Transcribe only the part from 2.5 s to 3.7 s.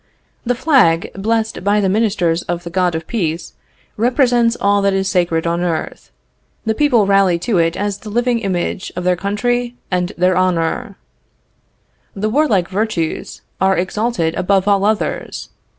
the God of Peace,